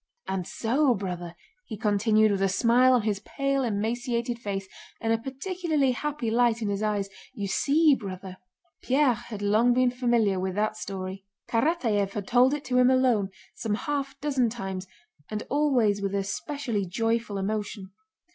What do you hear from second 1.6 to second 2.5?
he continued, with a